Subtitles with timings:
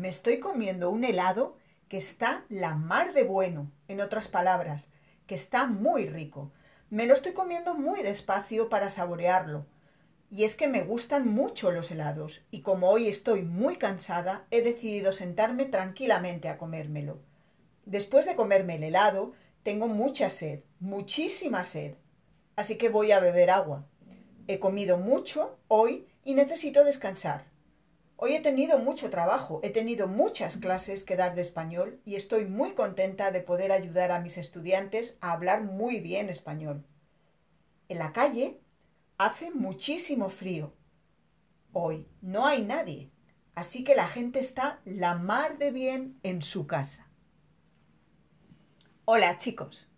[0.00, 1.58] me estoy comiendo un helado
[1.90, 4.88] que está la mar de bueno, en otras palabras,
[5.26, 6.50] que está muy rico.
[6.88, 9.66] Me lo estoy comiendo muy despacio para saborearlo.
[10.30, 14.62] Y es que me gustan mucho los helados, y como hoy estoy muy cansada, he
[14.62, 17.18] decidido sentarme tranquilamente a comérmelo.
[17.84, 21.96] Después de comerme el helado, tengo mucha sed, muchísima sed.
[22.56, 23.84] Así que voy a beber agua.
[24.46, 27.50] He comido mucho hoy y necesito descansar.
[28.22, 32.44] Hoy he tenido mucho trabajo, he tenido muchas clases que dar de español y estoy
[32.44, 36.84] muy contenta de poder ayudar a mis estudiantes a hablar muy bien español.
[37.88, 38.60] En la calle
[39.16, 40.74] hace muchísimo frío.
[41.72, 43.10] Hoy no hay nadie,
[43.54, 47.08] así que la gente está la mar de bien en su casa.
[49.06, 49.88] Hola chicos,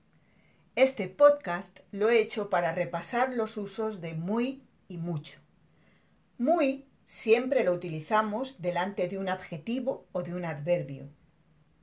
[0.76, 5.40] este podcast lo he hecho para repasar los usos de muy y mucho.
[6.38, 11.10] Muy siempre lo utilizamos delante de un adjetivo o de un adverbio.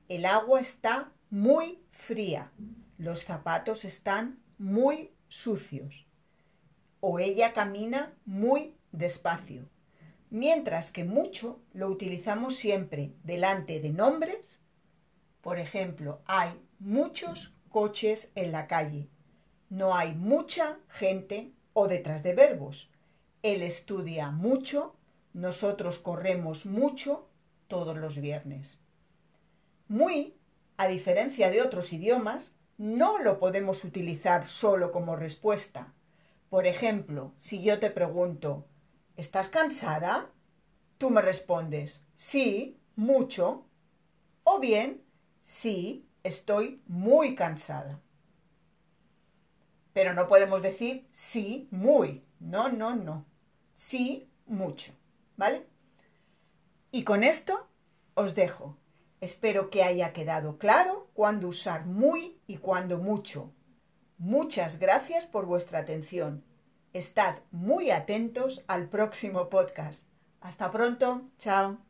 [0.08, 2.50] El agua está muy fría.
[2.98, 6.04] Los zapatos están muy sucios.
[6.98, 9.68] O ella camina muy despacio.
[10.30, 14.58] Mientras que mucho lo utilizamos siempre delante de nombres.
[15.42, 19.06] Por ejemplo, hay muchos coches en la calle.
[19.68, 22.90] No hay mucha gente o detrás de verbos.
[23.42, 24.96] Él estudia mucho
[25.32, 27.28] nosotros corremos mucho
[27.68, 28.78] todos los viernes.
[29.88, 30.36] Muy,
[30.76, 35.92] a diferencia de otros idiomas, no lo podemos utilizar solo como respuesta.
[36.48, 38.66] Por ejemplo, si yo te pregunto,
[39.16, 40.30] ¿estás cansada?
[40.98, 43.66] Tú me respondes, sí, mucho.
[44.44, 45.02] O bien,
[45.42, 48.00] sí, estoy muy cansada.
[49.92, 52.24] Pero no podemos decir sí, muy.
[52.38, 53.26] No, no, no.
[53.74, 54.92] Sí, mucho.
[55.40, 55.66] ¿Vale?
[56.92, 57.66] Y con esto
[58.14, 58.76] os dejo.
[59.22, 63.50] Espero que haya quedado claro cuándo usar muy y cuándo mucho.
[64.18, 66.44] Muchas gracias por vuestra atención.
[66.92, 70.06] Estad muy atentos al próximo podcast.
[70.42, 71.22] Hasta pronto.
[71.38, 71.89] Chao.